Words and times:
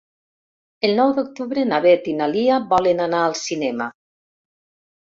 El 0.87 0.93
nou 0.99 1.13
d'octubre 1.17 1.67
na 1.73 1.81
Beth 1.87 2.09
i 2.15 2.17
na 2.23 2.31
Lia 2.35 2.59
volen 2.73 3.07
anar 3.07 3.25
al 3.29 3.39
cinema. 3.45 3.93